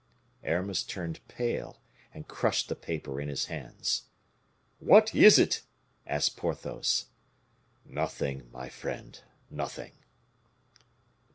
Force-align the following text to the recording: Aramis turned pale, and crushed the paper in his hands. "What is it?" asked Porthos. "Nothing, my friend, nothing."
Aramis 0.43 0.81
turned 0.81 1.19
pale, 1.27 1.79
and 2.11 2.27
crushed 2.27 2.69
the 2.69 2.75
paper 2.75 3.21
in 3.21 3.27
his 3.29 3.45
hands. 3.53 4.05
"What 4.79 5.13
is 5.13 5.37
it?" 5.37 5.61
asked 6.07 6.37
Porthos. 6.37 7.05
"Nothing, 7.85 8.49
my 8.51 8.67
friend, 8.67 9.19
nothing." 9.51 9.91